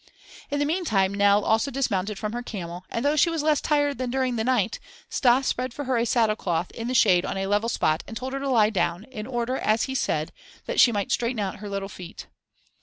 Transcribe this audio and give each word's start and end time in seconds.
In 0.49 0.57
the 0.57 0.65
meantime 0.65 1.13
Nell 1.13 1.45
also 1.45 1.69
dismounted 1.69 2.17
from 2.17 2.33
her 2.33 2.41
camel, 2.41 2.85
and 2.89 3.05
though 3.05 3.15
she 3.15 3.29
was 3.29 3.43
less 3.43 3.61
tired 3.61 3.99
than 3.99 4.09
during 4.09 4.35
the 4.35 4.43
night, 4.43 4.79
Stas 5.11 5.45
spread 5.45 5.75
for 5.75 5.83
her 5.85 5.95
a 5.95 6.07
saddle 6.07 6.35
cloth 6.35 6.71
in 6.71 6.87
the 6.87 6.95
shade 6.95 7.23
on 7.23 7.37
a 7.37 7.45
level 7.45 7.69
spot 7.69 8.03
and 8.07 8.17
told 8.17 8.33
her 8.33 8.39
to 8.39 8.49
lie 8.49 8.71
down, 8.71 9.03
in 9.03 9.27
order, 9.27 9.57
as 9.59 9.83
he 9.83 9.93
said, 9.93 10.31
that 10.65 10.79
she 10.79 10.91
might 10.91 11.11
straighten 11.11 11.39
out 11.39 11.57
her 11.57 11.69
little 11.69 11.87
feet. 11.87 12.25